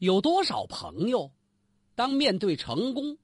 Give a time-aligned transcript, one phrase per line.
[0.00, 1.30] 有多少朋友，
[1.94, 3.18] 当面对成功、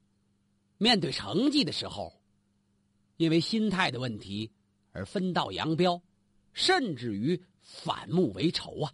[0.76, 2.21] 面对成绩的时候，
[3.17, 4.52] 因为心态的问题
[4.92, 6.02] 而分道扬镳，
[6.52, 8.93] 甚至于反目为仇啊！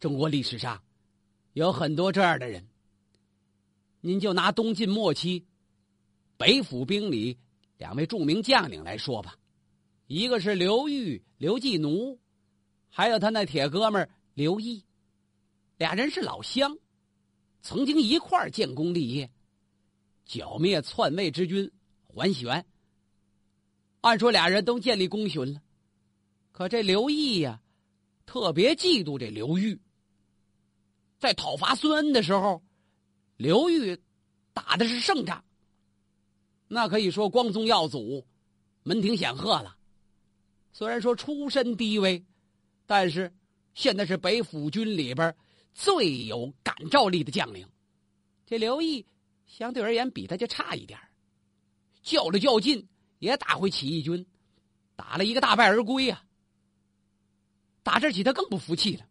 [0.00, 0.82] 中国历史上
[1.52, 2.66] 有很多这样的人。
[4.00, 5.44] 您就拿东晋末期
[6.38, 7.36] 北府兵里
[7.76, 9.36] 两位著名将领来说吧，
[10.06, 12.18] 一个是刘裕、刘季奴，
[12.88, 14.82] 还有他那铁哥们刘毅，
[15.78, 16.76] 俩人是老乡，
[17.62, 19.30] 曾经一块儿建功立业，
[20.24, 21.70] 剿灭篡位之君
[22.08, 22.66] 桓玄。
[24.00, 25.62] 按说俩人都建立功勋了，
[26.50, 27.62] 可这刘毅呀，
[28.26, 29.80] 特别嫉妒这刘裕，
[31.18, 32.62] 在讨伐孙恩的时候。
[33.36, 33.96] 刘裕
[34.52, 35.44] 打的是胜仗，
[36.66, 38.26] 那可以说光宗耀祖，
[38.82, 39.76] 门庭显赫了。
[40.72, 42.26] 虽然说出身低微，
[42.84, 43.32] 但是
[43.74, 45.32] 现在是北府军里边
[45.78, 47.68] 最有感召力的将领。
[48.46, 49.06] 这刘毅
[49.46, 50.98] 相对而言比他就差一点
[52.02, 52.88] 较了较劲，
[53.20, 54.26] 也打回起义军，
[54.96, 56.24] 打了一个大败而归呀。
[57.84, 59.06] 打这起他更不服气了，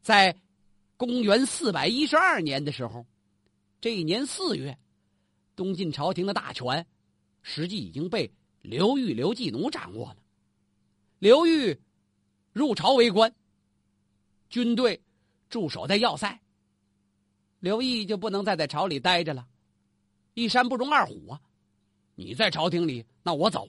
[0.00, 0.34] 在。
[0.96, 3.04] 公元四百一十二年的时候，
[3.80, 4.78] 这一年四月，
[5.56, 6.86] 东晋朝廷的大权
[7.42, 10.16] 实际已经被刘裕、刘季奴掌握了。
[11.18, 11.76] 刘裕
[12.52, 13.34] 入朝为官，
[14.54, 15.02] 军队
[15.50, 16.40] 驻守在要塞。
[17.58, 19.48] 刘毅就不能再在朝里待着了，
[20.34, 21.40] 一山不容二虎啊！
[22.14, 23.68] 你在朝廷里，那我走。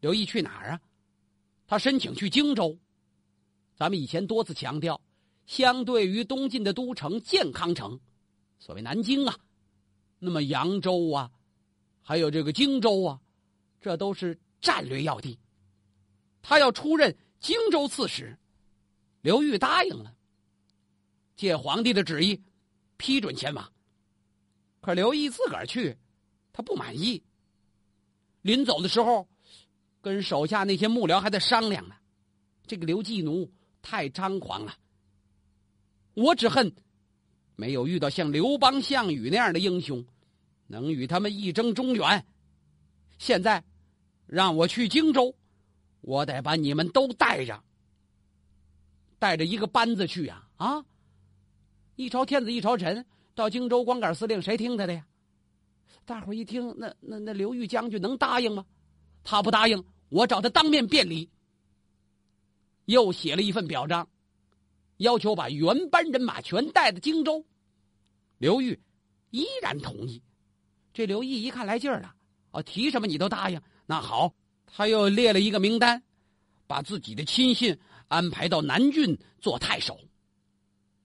[0.00, 0.80] 刘毅去哪儿啊？
[1.68, 2.76] 他申请去荆州。
[3.76, 5.00] 咱们以前多次强调。
[5.46, 7.98] 相对于东晋的都城建康城，
[8.58, 9.38] 所谓南京啊，
[10.18, 11.30] 那么扬州啊，
[12.02, 13.20] 还有这个荆州啊，
[13.80, 15.38] 这都是战略要地。
[16.42, 18.36] 他要出任荆州刺史，
[19.20, 20.14] 刘裕答应了，
[21.36, 22.42] 借皇帝的旨意，
[22.96, 23.72] 批准前往。
[24.80, 25.96] 可刘毅自个儿去，
[26.52, 27.22] 他不满意。
[28.42, 29.28] 临走的时候，
[30.00, 31.96] 跟手下那些幕僚还在商量呢。
[32.66, 33.50] 这个刘季奴
[33.82, 34.76] 太张狂了。
[36.14, 36.72] 我只恨
[37.56, 40.06] 没有遇到像刘邦、项羽那样的英雄，
[40.66, 42.24] 能与他们一争中原。
[43.18, 43.64] 现在
[44.26, 45.34] 让我去荆州，
[46.00, 47.64] 我得把你们都带上，
[49.18, 50.46] 带着一个班子去呀！
[50.56, 50.84] 啊，
[51.96, 55.06] 一朝天子一朝臣，到荆州光杆司令，谁听他的呀？
[56.04, 58.64] 大伙一听，那那那刘裕将军能答应吗？
[59.24, 61.28] 他不答应，我找他当面辩理。
[62.86, 64.08] 又写了一份表彰。
[64.98, 67.44] 要求把原班人马全带到荆州，
[68.38, 68.80] 刘裕
[69.30, 70.20] 依然同意。
[70.92, 72.12] 这刘毅一看来劲儿了，
[72.50, 73.62] 哦，提什么你都答应。
[73.86, 74.34] 那好，
[74.66, 76.02] 他又列了一个名单，
[76.66, 79.98] 把自己的亲信安排到南郡做太守。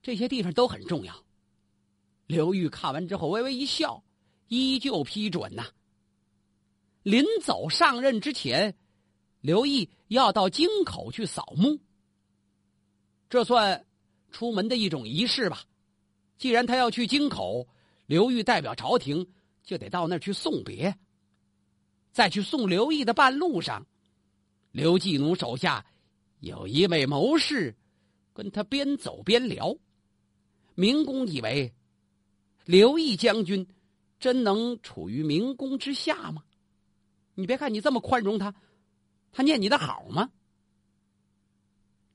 [0.02, 1.24] 这些地方都很重要。
[2.26, 4.02] 刘裕看完之后微微一笑，
[4.48, 5.66] 依旧批准呐。
[7.02, 8.76] 临走上任之前，
[9.40, 11.78] 刘毅要到京口去扫墓。
[13.28, 13.86] 这算
[14.30, 15.64] 出门的一种仪式吧。
[16.36, 17.66] 既然他要去京口，
[18.06, 19.26] 刘裕代表朝廷
[19.62, 20.96] 就得到那儿去送别。
[22.12, 23.86] 在去送刘毅的半路上，
[24.70, 25.84] 刘季奴手下
[26.44, 27.74] 有一位谋士
[28.32, 29.76] 跟他边走边聊。
[30.74, 31.72] 明公以为
[32.64, 33.66] 刘毅将军
[34.18, 36.44] 真能处于明公之下吗？
[37.34, 38.54] 你别看你这么宽容他，
[39.32, 40.30] 他念你的好吗？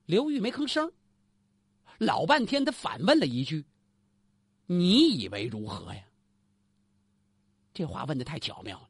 [0.05, 0.91] 刘裕没吭声。
[1.97, 3.65] 老半天，他反问了一句
[4.67, 6.03] ：“你以为如何呀？”
[7.73, 8.89] 这话问的太巧妙了，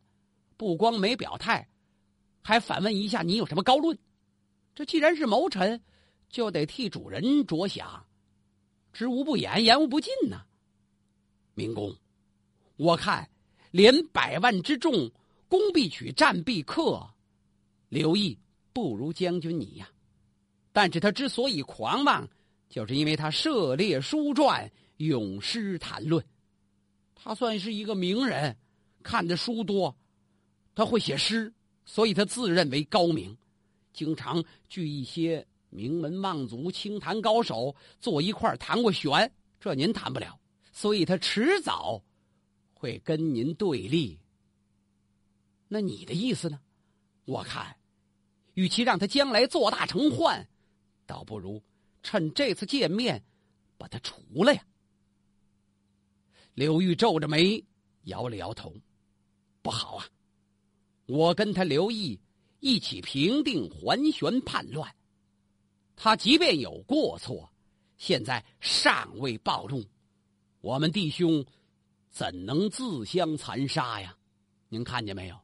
[0.58, 1.68] 不光没表态，
[2.42, 3.98] 还反问一下：“你有什么高论？”
[4.80, 5.82] 这既然是谋臣，
[6.30, 8.06] 就得替主人着想，
[8.94, 10.46] 知无不言，言无不尽呐。
[11.54, 11.94] 明公，
[12.78, 13.30] 我看
[13.72, 15.12] 连百万之众，
[15.50, 17.06] 攻必取，战必克，
[17.90, 18.40] 刘毅
[18.72, 19.90] 不如将军你呀。
[20.72, 22.26] 但是他之所以狂妄。
[22.70, 26.24] 就是因为他涉猎书传，咏诗谈论，
[27.16, 28.56] 他算是一个名人，
[29.04, 29.94] 看的书多，
[30.74, 31.54] 他会写诗，
[31.84, 33.36] 所以他自认为高明，
[34.00, 39.30] 经常聚一些名门望族、清谈高手坐一块谈过玄，
[39.60, 40.40] 这您谈不了，
[40.72, 42.02] 所以他迟早
[42.74, 44.18] 会跟您对立。
[45.68, 46.62] 那你的意思呢？
[47.26, 47.76] 我看，
[48.54, 50.48] 与其让他将来做大成患，
[51.06, 51.62] 倒不如。
[52.02, 53.22] 趁这次见面，
[53.78, 54.66] 把他除了呀！
[56.54, 57.62] 刘玉皱着眉，
[58.04, 58.74] 摇了摇头
[59.62, 60.08] ：“不好啊！
[61.06, 62.18] 我跟他刘毅
[62.60, 64.94] 一起平定桓玄叛乱，
[65.96, 67.50] 他即便有过错，
[67.98, 69.84] 现在尚未暴露，
[70.62, 71.46] 我们弟兄
[72.10, 74.16] 怎能自相残杀呀？
[74.68, 75.40] 您看见没有？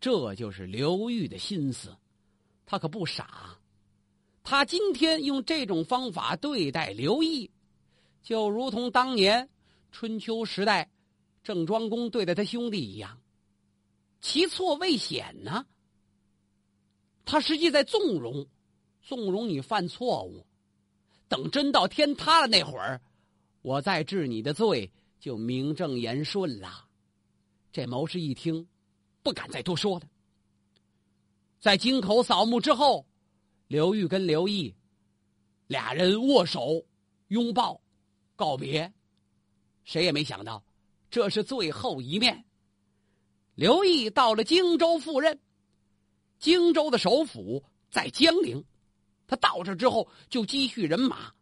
[0.00, 1.96] 这就是刘裕的心思，
[2.66, 3.58] 他可不傻。
[4.44, 7.50] 他今天用这种方法对待刘毅，
[8.22, 9.48] 就如同当年
[9.90, 10.90] 春秋时代
[11.42, 13.20] 郑庄公对待他兄弟一样，
[14.20, 15.66] 其错未显呢。
[17.30, 18.46] 他实际在纵容，
[19.02, 20.46] 纵容你犯错误。
[21.28, 23.02] 等真到天塌了那会儿，
[23.60, 24.90] 我再治你的罪，
[25.20, 26.86] 就名正言顺了。
[27.70, 28.66] 这谋士一听，
[29.22, 30.08] 不敢再多说了。
[31.60, 33.06] 在京口扫墓之后，
[33.66, 34.74] 刘玉跟刘毅
[35.66, 36.82] 俩人握手
[37.26, 37.78] 拥抱
[38.36, 38.90] 告别，
[39.84, 40.64] 谁也没想到
[41.10, 42.46] 这是最后一面。
[43.54, 45.38] 刘毅到了荆州赴任，
[46.38, 48.64] 荆州的首府在江陵。
[49.26, 51.32] 他到这之后就积蓄人马，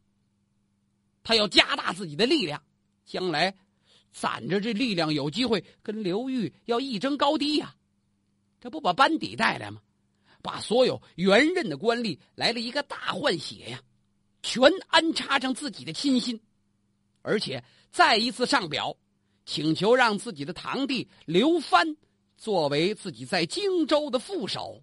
[1.23, 2.63] 他要加大自己的力量，
[3.05, 3.57] 将来
[4.13, 7.77] 攒着这力量有机会跟刘裕要一争高低呀。
[8.61, 9.81] 这不把班底带来吗？
[10.43, 13.83] 把所有原任的官吏来了一个大换血呀，
[14.43, 16.41] 全安插上自己的亲信，
[17.23, 18.97] 而且再一次上表，
[19.45, 21.97] 请求让自己的堂弟刘藩
[22.37, 24.83] 作为自己在荆州的副手。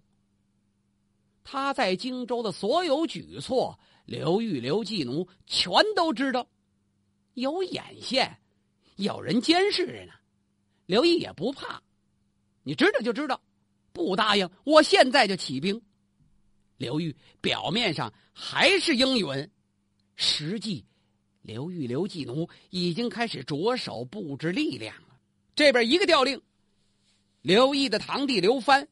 [1.42, 6.46] 他在荆州的所有举措，刘裕、刘季奴全都知道，
[7.34, 8.38] 有眼线，
[8.96, 10.12] 有人监视着呢。
[10.86, 11.82] 刘毅也不怕，
[12.62, 13.40] 你知道就知道，
[13.92, 15.80] 不答应，我现在就起兵。
[16.76, 19.50] 刘裕表面上还是应允，
[20.16, 20.84] 实际，
[21.42, 25.18] 刘裕、刘季奴已经开始着手布置力量了。
[25.54, 26.40] 这边一个调令，
[27.44, 28.88] 刘毅的堂弟刘藩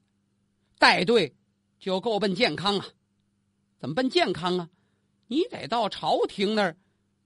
[0.78, 1.34] 带队。
[1.80, 2.86] 就够奔健康啊？
[3.80, 4.70] 怎么奔健康啊？
[5.26, 6.76] 你得到朝廷那儿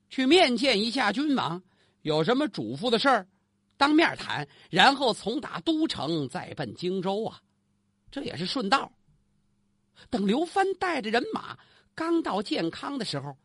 [0.09, 1.63] 去面见一下君王，
[2.01, 3.29] 有什么嘱咐的事儿，
[3.77, 7.39] 当面谈，然后从打都城再奔荆州啊，
[8.11, 8.91] 这也是顺道。
[10.09, 11.59] 等刘藩带着人马
[11.95, 13.37] 刚到健康的时候，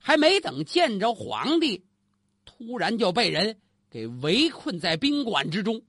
[0.00, 1.84] 还没等见着皇帝，
[2.44, 3.56] 突然就被人
[3.88, 5.80] 给围困在宾馆之中，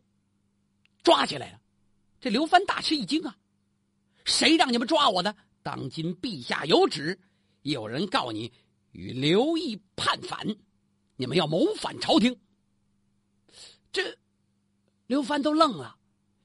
[1.08, 1.62] 抓起来了。
[2.20, 3.38] 这刘帆大吃一惊啊！
[4.26, 5.34] 谁让你们抓我的？
[5.64, 7.18] 当今陛下有旨，
[7.62, 8.52] 有人告你
[8.92, 10.46] 与刘毅叛反，
[11.16, 12.38] 你们要谋反朝廷。
[13.90, 14.18] 这
[15.06, 15.96] 刘帆都愣了，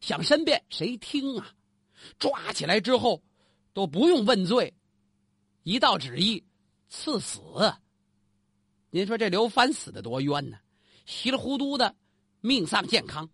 [0.01, 1.53] 想申辩，谁听啊？
[2.21, 3.21] 抓起来之后
[3.73, 4.73] 都不用问罪，
[5.65, 6.45] 一道旨意
[6.89, 7.41] 赐死。
[8.91, 10.57] 您说这刘帆死的多冤呢？
[11.05, 11.97] 稀里糊涂的
[12.41, 13.29] 命丧健康。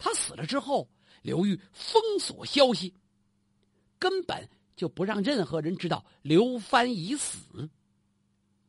[0.00, 0.88] 他死了之后，
[1.22, 2.92] 刘裕封锁消息。
[3.98, 7.68] 根本就不让任何人知道刘藩已死。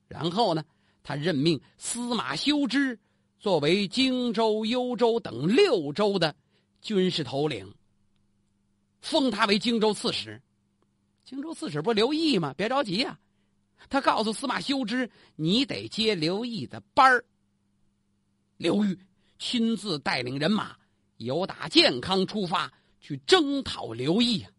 [0.09, 0.63] 然后呢，
[1.01, 2.99] 他任命司马修之
[3.39, 6.35] 作为荆州、幽州等六州的
[6.81, 7.73] 军事头领，
[8.99, 10.41] 封他为荆州刺史。
[11.23, 12.53] 荆州刺史不刘毅吗？
[12.57, 13.17] 别着急呀，
[13.89, 17.23] 他告诉司马修之：“你得接刘毅的班儿。”
[18.57, 18.99] 刘裕
[19.39, 20.75] 亲自带领人马
[21.25, 24.51] 由打健康出发，去征讨刘毅啊。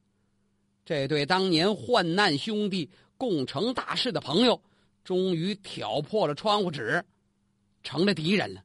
[0.84, 4.60] 这对当年患难兄弟、共成大事的朋友，
[5.04, 7.04] 终于挑破了窗户纸，
[7.82, 8.64] 成了敌人了。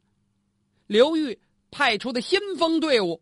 [0.88, 1.40] 刘裕
[1.70, 3.22] 派出的先锋队伍，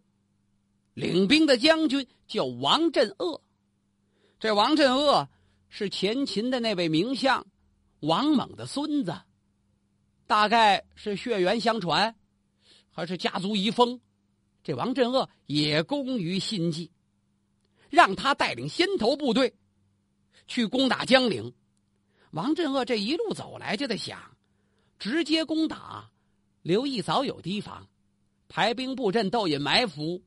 [0.93, 3.41] 领兵的将军叫王镇恶。
[4.39, 5.27] 这王镇恶
[5.69, 7.45] 是前秦的那位名相
[8.01, 9.13] 王猛的孙子，
[10.27, 12.15] 大概是血缘相传，
[12.91, 13.99] 还是家族遗风。
[14.65, 16.91] 这王镇恶也工于心计。
[17.87, 19.55] 让他带领先头部队
[20.47, 21.53] 去攻打江陵。
[22.31, 24.35] 王镇恶这一路走来就在想：
[24.99, 26.11] 直接攻打
[26.61, 27.87] 刘毅早有提防，
[28.49, 30.21] 排兵布阵、斗引埋伏，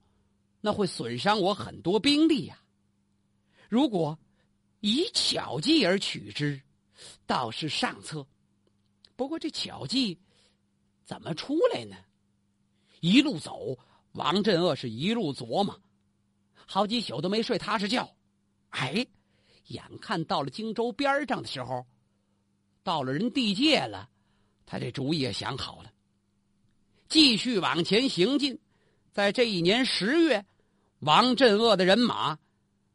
[0.63, 2.63] 那会损伤我很多兵力呀。
[3.69, 4.19] 如果
[4.81, 6.63] 以巧计而取之，
[7.27, 8.27] 倒是上策。
[9.15, 10.19] 不过这巧计
[11.05, 11.97] 怎么出来呢？
[13.01, 13.79] 一路走，
[14.13, 15.81] 王镇恶是一路琢磨。
[16.67, 18.15] 好几宿都没睡踏实觉，
[18.71, 19.07] 哎，
[19.69, 21.87] 眼看到了荆州边上的时候，
[22.83, 24.09] 到了人地界了，
[24.67, 25.91] 他这主意也想好了，
[27.09, 28.59] 继续往前行进。
[29.13, 30.45] 在这一年十月，
[31.01, 32.39] 王镇恶的人马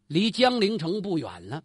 [0.07, 1.63] 离江陵城不远了。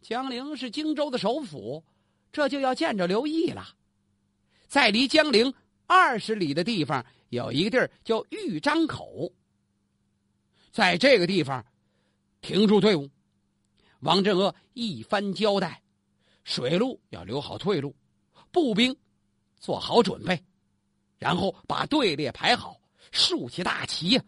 [0.00, 1.84] 江陵是荆州的首府，
[2.32, 3.74] 这就要见着刘毅了。
[4.66, 5.52] 在离江陵
[5.86, 9.32] 二十里的地方，有一个地儿叫豫章口。
[10.70, 11.64] 在这个地方
[12.40, 13.10] 停住队伍，
[14.00, 15.82] 王镇恶一番交代：
[16.44, 17.96] 水路要留好退路，
[18.52, 18.94] 步兵
[19.58, 20.40] 做好准备，
[21.18, 22.78] 然后把队列排好，
[23.10, 24.20] 竖起大旗，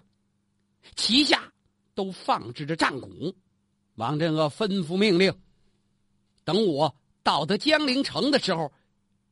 [0.96, 1.52] 旗下
[1.94, 3.34] 都放置着战鼓。
[3.96, 5.32] 王镇恶吩咐命令：
[6.44, 8.72] 等我到得江陵城的时候，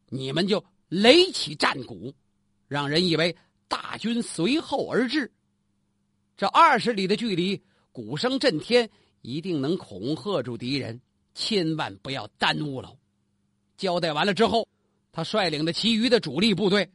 [0.09, 2.15] 你们就擂起战鼓，
[2.69, 3.35] 让人以为
[3.69, 5.33] 大军随后而至。
[6.37, 8.89] 这二十里的距离，鼓声震天，
[9.23, 11.01] 一定能恐吓住敌人，
[11.35, 12.95] 千万不要耽误了。
[13.77, 14.69] 交代完了之后，
[15.13, 16.91] 他率领的其余的主力部队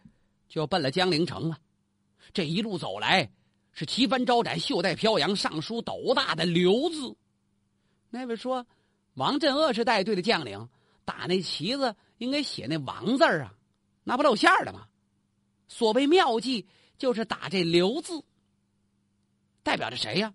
[0.48, 1.58] 就奔了江陵城了。
[2.34, 3.32] 这一路走来，
[3.74, 7.16] 是旗帆招展，袖带飘扬，上书斗大的“刘”字。
[8.10, 8.66] 那位说，
[9.16, 10.70] 王镇恶是带队的将领，
[11.04, 13.54] 打那旗子应该写那“王”字啊，
[14.04, 14.88] 那不露馅了吗？
[15.72, 18.22] 所谓妙计，就是打这“刘”字，
[19.64, 20.34] 代表着谁呀？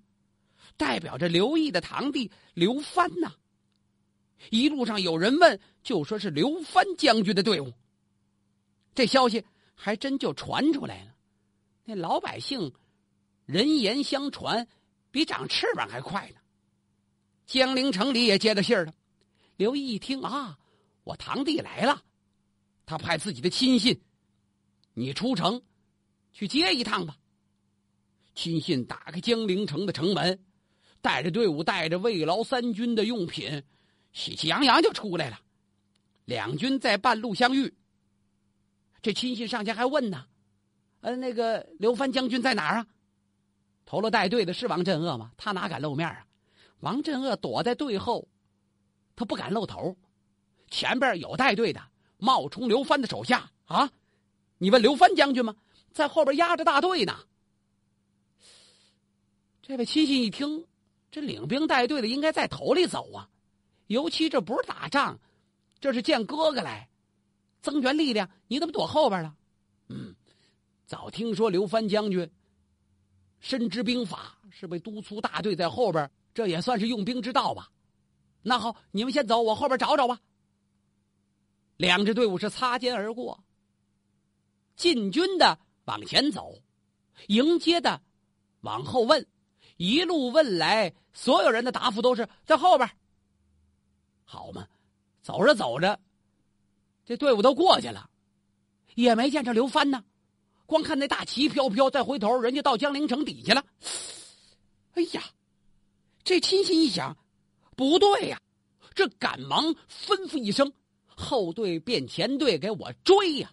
[0.79, 3.35] 代表着刘毅的堂弟刘帆呐。
[4.49, 7.71] 一路上有人问，就说是刘帆将军的队伍。
[8.95, 11.15] 这消息还真就传出来了。
[11.85, 12.73] 那老百姓
[13.45, 14.67] 人言相传，
[15.11, 16.41] 比长翅膀还快呢。
[17.45, 18.95] 江陵城里也接着信儿了。
[19.57, 20.59] 刘毅一听啊，
[21.05, 22.03] 我堂弟来了，
[22.87, 24.01] 他派自己的亲信，
[24.99, 25.61] 你出城
[26.33, 27.19] 去接一趟吧。
[28.35, 30.43] 亲信打开江陵城的城门，
[31.03, 33.63] 带着队伍，带着慰劳三军的用品。
[34.15, 35.39] 喜气洋洋就出来了，
[36.25, 37.75] 两军在半路相遇。
[39.03, 40.27] 这亲信上前还问呢
[41.03, 42.87] ：“呃，那个刘帆将军在哪儿啊？”
[43.85, 45.31] 头了带队的是王镇恶吗？
[45.37, 46.27] 他哪敢露面啊？
[46.81, 48.27] 王镇恶躲在队后，
[49.15, 49.95] 他不敢露头。
[50.71, 51.83] 前边有带队的
[52.17, 53.93] 冒充刘帆的手下啊！
[54.59, 55.55] 你问刘帆将军吗？
[55.93, 57.19] 在后边压着大队呢。
[59.63, 60.67] 这位亲信一听，
[61.11, 63.29] 这领兵带队的应该在头里走啊。
[63.87, 65.19] 尤其这不是打仗，
[65.81, 66.89] 这是见哥哥来，
[67.63, 68.29] 增援力量。
[68.47, 69.35] 你怎么躲后边了？
[69.89, 70.15] 嗯，
[70.87, 72.31] 早听说刘帆将军
[73.41, 77.71] 深知兵法，是被督促大队在后边，这也算是用兵之道吧。
[78.43, 80.21] 那好，你们先走，我后边找找吧。
[81.77, 83.43] 两支队伍是擦肩而过，
[84.77, 86.55] 进军的往前走，
[87.29, 88.01] 迎接的
[88.61, 89.27] 往后问，
[89.79, 92.89] 一路问来，所有人的答复都是在后边。
[94.25, 94.67] 好嘛，
[95.23, 95.99] 走着走着，
[97.05, 98.11] 这队伍都过去了，
[98.95, 100.05] 也没见着刘帆呢。
[100.67, 103.65] 光看那大旗飘飘，再回头，人家到江陵城底下了。
[104.95, 105.23] 哎呀，
[106.25, 107.17] 这亲信一想，
[107.77, 108.41] 不对呀，
[108.95, 110.73] 这赶忙吩咐一声，
[111.07, 113.53] 后队变前队，给我追呀！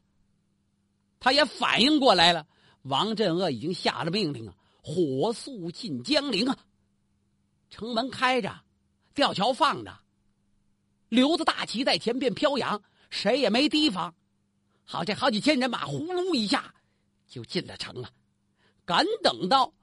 [1.24, 2.46] 他也反应过来了，
[2.82, 6.58] 王镇恶已经下了命令啊，火速进江陵啊！
[7.70, 8.54] 城门开着，
[9.14, 9.98] 吊桥放着。
[11.08, 14.14] 留着大旗在前边飘扬，谁也没提防。
[14.84, 16.74] 好，这好几千人马呼噜一下
[17.26, 18.10] 就进了城了。
[18.84, 19.74] 赶等到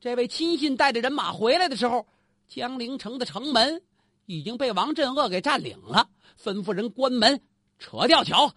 [0.00, 2.06] 这位亲信带着人马回来的时候，
[2.48, 3.82] 江陵城的城门
[4.24, 6.08] 已经被王镇恶给占领了。
[6.42, 7.42] 吩咐人关门，
[7.78, 8.50] 扯吊桥。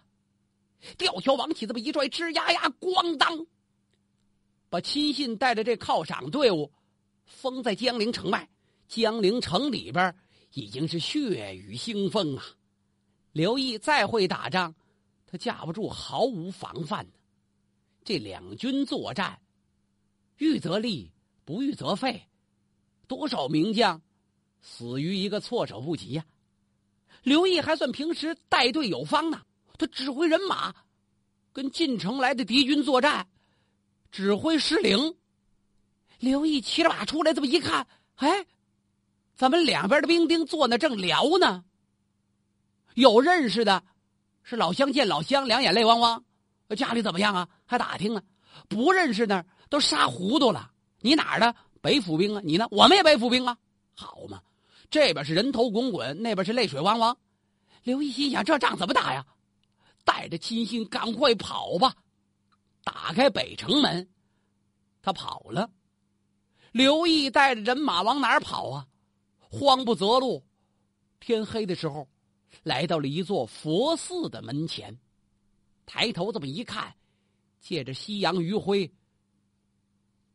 [0.98, 3.46] 吊桥往起这么一拽，吱呀呀，咣当，
[4.70, 6.72] 把亲信带着这犒赏队伍
[7.26, 8.50] 封在江陵城外。
[8.88, 10.16] 江陵城里边。
[10.54, 12.44] 已经是血雨腥风啊！
[13.34, 14.74] 刘毅再会打仗，
[15.28, 17.12] 他架不住毫无防范呢。
[18.04, 19.40] 这两军作战，
[20.38, 21.12] 遇则立，
[21.46, 22.24] 不遇则废，
[23.08, 24.02] 多少名将
[24.64, 26.26] 死于一个措手不及呀！
[27.22, 29.46] 刘毅还算平时带队有方呢，
[29.80, 30.76] 他指挥人马
[31.54, 33.26] 跟进城来的敌军作战，
[34.12, 35.16] 指挥失灵。
[36.20, 38.46] 刘毅骑着马出来，这么一看，哎。
[39.36, 41.64] 咱们两边的兵丁坐那正聊呢。
[42.96, 43.82] 有认识的，
[44.44, 46.22] 是老乡见老乡，两眼泪汪汪。
[46.76, 47.48] 家里怎么样啊？
[47.66, 48.22] 还打听呢。
[48.68, 50.70] 不认识呢，都杀糊涂了。
[51.00, 51.56] 你哪儿的？
[51.80, 52.42] 北府兵啊？
[52.44, 52.68] 你呢？
[52.70, 53.58] 我们也北府兵啊。
[53.96, 54.42] 好嘛，
[54.90, 57.18] 这边是人头滚滚，那边是泪水汪汪。
[57.84, 59.26] 刘毅心想：这仗怎么打呀？
[60.04, 61.96] 带着亲信赶快跑吧！
[62.84, 64.10] 打开北城门，
[65.02, 65.70] 他跑了。
[66.72, 68.88] 刘毅带着人马往哪儿跑啊？
[69.40, 70.46] 慌不择路，
[71.20, 72.08] 天黑的时候，
[72.64, 75.00] 来到了一座佛寺的门前。
[75.86, 76.96] 抬头这么一看，
[77.60, 78.92] 借着夕阳余晖，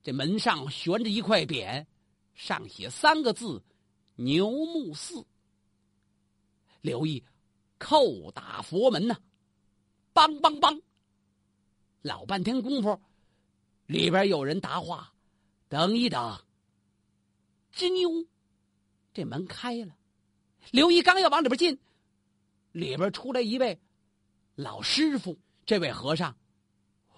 [0.03, 1.87] 这门上悬着一块匾，
[2.35, 3.65] 上写三个字
[4.17, 5.25] ：“牛木寺。”
[6.83, 7.25] 刘毅
[7.79, 9.17] 叩打佛门呐，
[10.15, 10.81] 梆梆梆，
[12.03, 13.01] 老半天功夫，
[13.87, 15.13] 里边有人答话
[15.69, 16.41] ：“等一等。”
[17.75, 18.25] 吱扭。
[19.13, 19.97] 这门开了，
[20.71, 21.79] 刘一刚要往里边进，
[22.71, 23.81] 里边出来一位
[24.55, 26.37] 老师傅这位和尚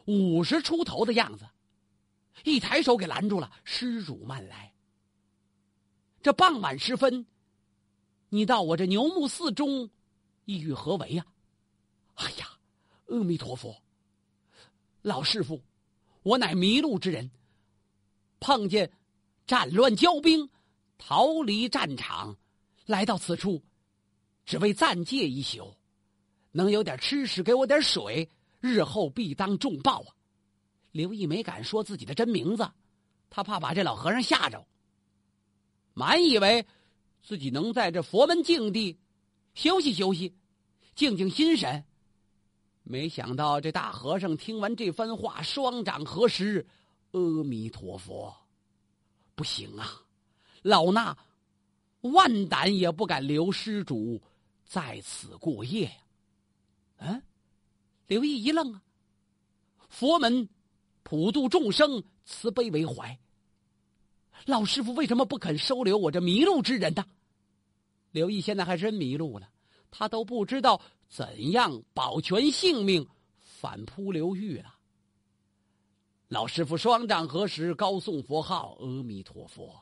[0.06, 1.46] 五十出头的样子，
[2.44, 4.72] 一抬手给拦住了：“施主慢来。
[6.22, 7.26] 这傍晚时分，
[8.30, 9.90] 你到我这牛木寺中，
[10.46, 11.26] 意欲何为呀？”
[12.16, 12.55] 哎呀，
[13.06, 13.80] 阿弥陀佛，
[15.02, 15.62] 老师傅，
[16.22, 17.30] 我乃迷路之人，
[18.40, 18.90] 碰见
[19.46, 20.48] 战乱交兵，
[20.98, 22.36] 逃离战场，
[22.84, 23.62] 来到此处，
[24.44, 25.74] 只为暂借一宿。
[26.52, 30.16] 能有点吃食，给我点水，日后必当重报啊！
[30.90, 32.66] 刘毅没敢说自己的真名字，
[33.28, 34.66] 他怕把这老和尚吓着。
[35.92, 36.66] 满以为
[37.22, 38.98] 自己能在这佛门境地
[39.54, 40.34] 休息休息，
[40.94, 41.84] 静静心神，
[42.88, 46.64] 没想到这大和尚听完这番话，双掌合十
[47.10, 48.32] ：“阿弥陀佛，
[49.34, 50.02] 不行啊！
[50.62, 51.16] 老衲
[52.02, 54.22] 万胆也不敢留施主
[54.64, 55.90] 在此过夜！”
[56.98, 57.20] 嗯，
[58.06, 58.80] 刘毅一愣啊！
[59.88, 60.48] 佛门
[61.02, 63.18] 普度众生，慈悲为怀。
[64.44, 67.04] 老师傅为什么不肯收留我这迷路之人呢？
[68.12, 69.48] 刘毅现在还真迷路了，
[69.90, 73.06] 他都不知道怎样保全性命，
[73.40, 74.78] 反扑刘玉啊。
[76.28, 79.74] 老师傅双掌合十，高诵佛号：“阿弥陀佛。”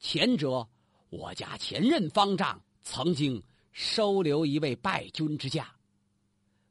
[0.00, 0.68] 前者，
[1.10, 5.64] 我家前任方丈曾经收留一位败军之将。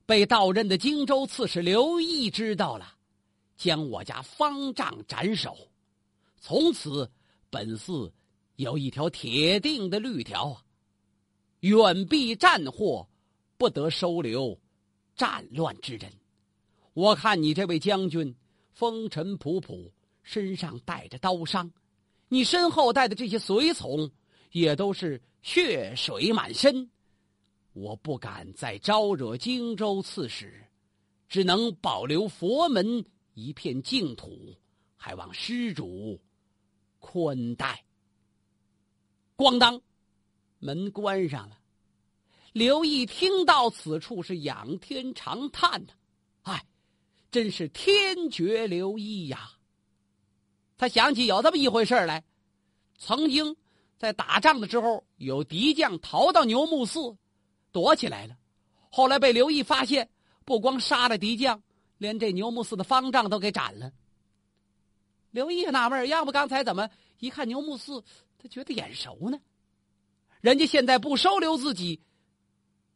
[0.05, 2.95] 被到任的荆州刺史刘毅知道了，
[3.55, 5.57] 将我家方丈斩首。
[6.41, 7.09] 从此，
[7.49, 8.11] 本寺
[8.57, 10.61] 有一条铁定的律条啊：
[11.61, 13.07] 远避战祸，
[13.61, 14.59] 不得收留
[15.15, 16.11] 战乱之人。
[16.93, 18.35] 我看你这位将军
[18.71, 19.91] 风尘仆仆，
[20.23, 21.71] 身上带着刀伤，
[22.27, 24.09] 你身后带的这些随从
[24.49, 26.89] 也都是血水满身。
[27.73, 30.65] 我不敢再招惹荆州刺史，
[31.29, 34.55] 只能保留佛门一片净土，
[34.95, 36.19] 还望施主
[36.97, 37.85] 宽待。
[39.37, 39.79] 咣当，
[40.57, 41.60] 门关上了。
[42.53, 45.93] 刘毅听到此处是仰天长叹呐
[46.43, 46.65] ：“哎，
[47.31, 49.51] 真是天绝刘毅呀！”
[50.77, 52.23] 他想起有这么一回事来，
[52.97, 53.55] 曾经
[53.97, 57.15] 在打仗的时候，有敌将逃到牛木寺。
[57.71, 58.35] 躲起来了，
[58.89, 60.09] 后来被刘毅发现，
[60.43, 61.63] 不光杀了敌将，
[61.99, 63.93] 连这牛木寺的方丈都给斩了。
[65.29, 68.03] 刘毅纳闷要不刚才怎么一看牛木寺，
[68.37, 69.39] 他觉得眼熟呢？
[70.41, 72.01] 人家现在不收留自己，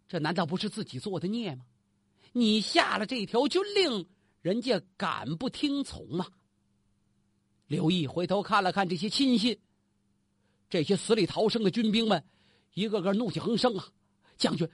[0.07, 1.65] 这难道不是自己做的孽吗？
[2.31, 4.07] 你下了这条军令，
[4.41, 6.27] 人家敢不听从吗？
[7.67, 9.57] 刘毅回头看了看这些亲信，
[10.69, 12.23] 这些死里逃生的军兵们，
[12.73, 13.87] 一个个怒气横生啊！
[14.37, 14.69] 将军，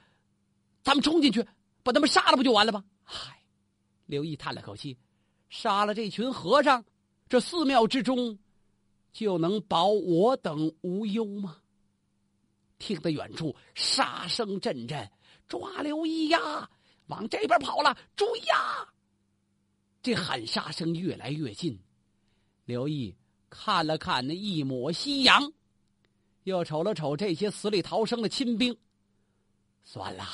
[0.84, 1.46] 咱们冲进去，
[1.84, 2.84] 把他们杀了，不就完了吗？
[3.04, 3.42] 嗨，
[4.08, 4.98] 刘毅叹了口气，
[5.50, 6.84] 杀了这群和尚，
[7.30, 8.38] 这寺庙之中
[9.14, 11.58] 就能保我等无忧吗？
[12.80, 15.10] 听得远处杀声阵阵，
[15.52, 16.70] 抓刘毅呀，
[17.08, 18.88] 往这边跑了，注意呀！
[20.02, 21.78] 这喊杀声越来越近，
[22.64, 23.14] 刘毅
[23.50, 25.52] 看了看那一抹夕阳，
[26.46, 28.74] 又瞅了瞅这些死里逃生的亲兵。
[29.84, 30.26] 算了，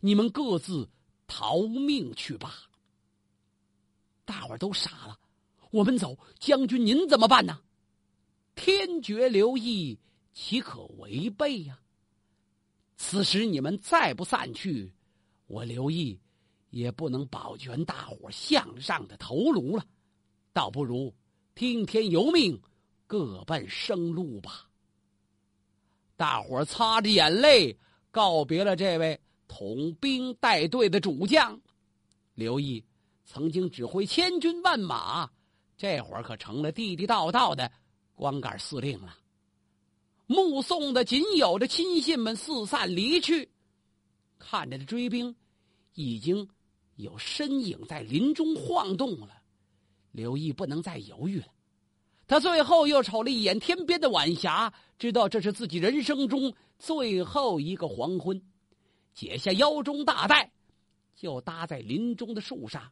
[0.00, 0.88] 你们各自
[1.26, 2.54] 逃命去吧。
[4.24, 5.20] 大伙儿都傻了，
[5.70, 7.60] 我们走，将军您怎么办呢？
[8.54, 9.98] 天绝刘毅，
[10.32, 11.78] 岂可违背呀？
[12.96, 14.92] 此时你们再不散去，
[15.46, 16.18] 我刘毅
[16.70, 19.84] 也不能保全大伙向上的头颅了。
[20.52, 21.14] 倒不如
[21.54, 22.60] 听天由命，
[23.06, 24.68] 各奔生路吧。
[26.16, 27.78] 大伙擦着眼泪。
[28.08, 31.60] 告别了这位统兵带队的主将，
[32.32, 32.82] 刘毅
[33.26, 35.30] 曾经指挥千军万马，
[35.76, 37.70] 这会儿可成了地地道道的
[38.14, 39.14] 光杆司令了。
[40.26, 43.48] 目送的仅有的亲信们四散离去，
[44.38, 45.34] 看着这追兵
[45.94, 46.48] 已经
[46.96, 49.42] 有身影在林中晃动了，
[50.10, 51.46] 刘毅不能再犹豫了。
[52.26, 58.42] 他最后又瞅了一眼天边的晚霞，知道这是自己人生中最后一个黄昏，
[59.14, 60.50] 解下腰中大带，
[61.14, 62.90] 就搭在林中的树上，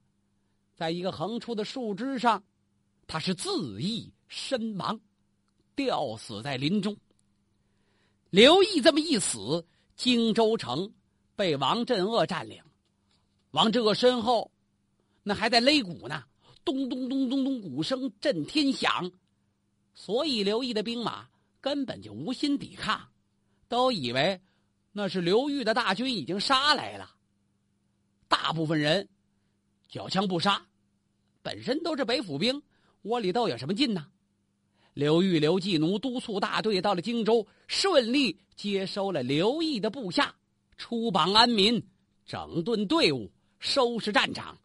[0.77, 2.44] 在一个横出的树枝上，
[3.09, 5.01] 他是自缢身亡，
[5.75, 6.97] 吊死在林中。
[8.35, 10.92] 刘毅这么一死，荆州城
[11.37, 12.61] 被王镇恶占领，
[13.53, 14.51] 王镇恶身后，
[15.23, 16.25] 那还在擂鼓呢，
[16.64, 19.09] 咚咚咚咚咚，鼓声震天响。
[19.94, 21.29] 所以刘毅的兵马
[21.61, 23.09] 根本就无心抵抗，
[23.68, 24.42] 都以为
[24.90, 27.14] 那是刘裕的大军已经杀来了。
[28.27, 29.09] 大部分人
[29.88, 30.66] 缴枪不杀，
[31.40, 32.61] 本身都是北府兵，
[33.03, 34.09] 窝里斗有什么劲呢？
[34.94, 40.37] 刘裕、刘继奴督促大队到了荆州，顺利接收了刘毅的部下，
[40.76, 41.85] 出榜安民，
[42.24, 44.57] 整顿队伍，收拾战场。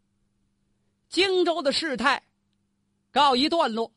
[1.09, 2.23] 荆州的事态
[3.11, 3.91] 告一段落。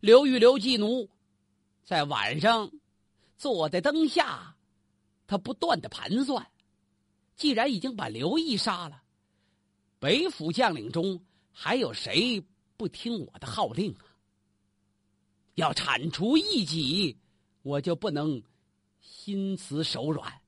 [0.00, 1.10] 刘裕、刘继奴
[1.84, 2.70] 在晚上
[3.36, 4.56] 坐在灯下，
[5.26, 6.46] 他不断的盘算：
[7.36, 9.02] 既然已经把刘毅杀了，
[9.98, 12.42] 北府将领中还有谁
[12.78, 14.13] 不听我的号令啊？
[15.54, 17.16] 要铲除异己，
[17.62, 18.42] 我就不能
[19.00, 20.40] 心慈手软。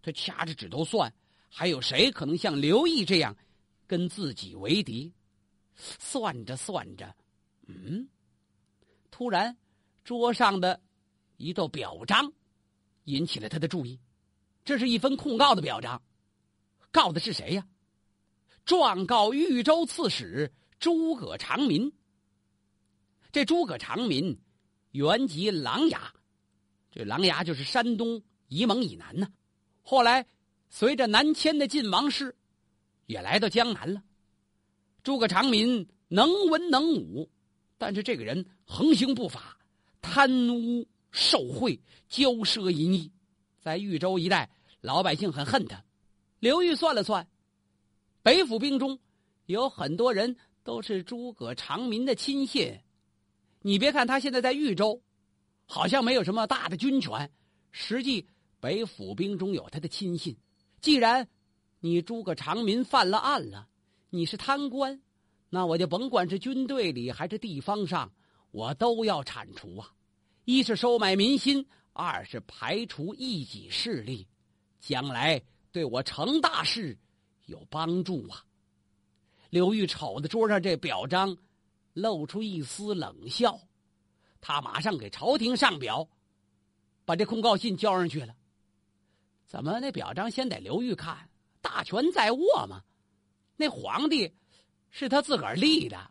[0.00, 1.12] 他掐着指头算，
[1.48, 3.36] 还有谁可能像刘毅这样
[3.86, 5.12] 跟自己为敌？
[5.74, 7.14] 算着算着，
[7.66, 8.08] 嗯，
[9.10, 9.56] 突然
[10.04, 10.80] 桌上的
[11.36, 12.32] 一道表彰
[13.04, 14.00] 引起了他的注意。
[14.64, 16.02] 这是一份控告的表彰，
[16.90, 17.66] 告的是谁呀？
[18.64, 21.92] 状告豫州刺史诸葛长民。
[23.30, 24.38] 这诸葛长民
[24.92, 25.98] 原籍琅琊，
[26.90, 29.28] 这琅琊就是山东沂蒙以南呢。
[29.82, 30.26] 后来
[30.70, 32.34] 随着南迁的晋王室，
[33.06, 34.02] 也来到江南了。
[35.02, 37.30] 诸葛长民能文能武，
[37.76, 39.58] 但是这个人横行不法，
[40.00, 41.78] 贪污受贿，
[42.10, 43.10] 骄奢淫逸，
[43.60, 45.82] 在豫州一带老百姓很恨他。
[46.40, 47.26] 刘裕算了算，
[48.22, 48.98] 北府兵中
[49.46, 52.78] 有很多人都是诸葛长民的亲信。
[53.60, 55.02] 你别看他现在在豫州，
[55.66, 57.30] 好像没有什么大的军权，
[57.72, 58.26] 实际
[58.60, 60.36] 北府兵中有他的亲信。
[60.80, 61.28] 既然
[61.80, 63.68] 你诸葛长民犯了案了，
[64.10, 65.02] 你是贪官，
[65.50, 68.12] 那我就甭管是军队里还是地方上，
[68.52, 69.92] 我都要铲除啊！
[70.44, 74.26] 一是收买民心，二是排除异己势力，
[74.78, 75.42] 将来
[75.72, 76.96] 对我成大事
[77.46, 78.44] 有帮助啊！
[79.50, 81.36] 刘裕瞅着桌上这表彰。
[82.00, 83.60] 露出一丝冷笑，
[84.40, 86.08] 他马上给朝廷上表，
[87.04, 88.34] 把这控告信交上去了。
[89.46, 91.28] 怎么那表彰先得刘裕看？
[91.60, 92.82] 大权在握嘛。
[93.56, 94.32] 那皇帝
[94.90, 96.10] 是他自个儿立的，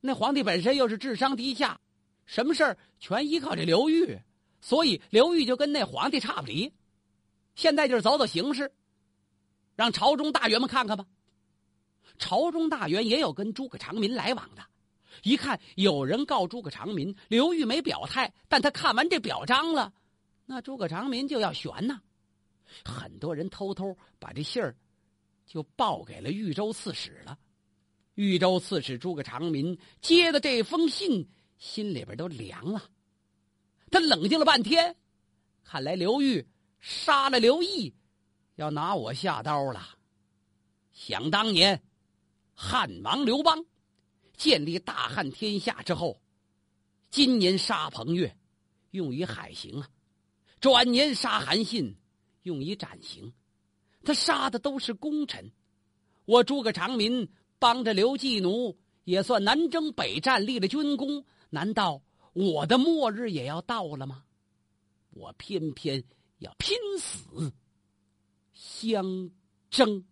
[0.00, 1.80] 那皇帝本身又是智商低下，
[2.26, 4.20] 什么事儿全依靠这刘裕，
[4.60, 6.72] 所以刘裕就跟那皇帝差不离。
[7.54, 8.70] 现在就是走走形势，
[9.74, 11.06] 让朝中大员们看看吧。
[12.18, 14.62] 朝中大员也有跟诸葛长民来往的，
[15.22, 19.92] 一看有人告诸葛长民，刘裕没表态，但他看完这表彰了，
[20.44, 22.00] 那诸葛长民就要悬呐。
[22.84, 24.76] 很多人偷偷把这信儿
[25.46, 27.38] 就报给了豫州刺史了。
[28.14, 31.28] 豫州刺史诸葛长民接的这封信，
[31.58, 32.82] 心里边都凉了。
[33.90, 34.96] 他冷静了半天，
[35.64, 36.46] 看来刘裕
[36.80, 37.94] 杀了刘毅，
[38.56, 39.96] 要拿我下刀了。
[40.92, 41.80] 想当年。
[42.60, 43.64] 汉王刘邦
[44.36, 46.20] 建立大汉天下之后，
[47.08, 48.36] 今年杀彭越，
[48.90, 49.86] 用于海刑啊；
[50.58, 51.94] 转年杀韩信，
[52.42, 53.32] 用于斩刑。
[54.02, 55.52] 他杀的都是功臣。
[56.24, 61.24] 我诸葛长民帮着刘季奴，也算南征北战，立了军功。
[61.50, 64.24] 难道我的末日也要到了吗？
[65.10, 66.02] 我偏偏
[66.38, 67.52] 要拼死
[68.52, 69.30] 相
[69.70, 70.04] 争。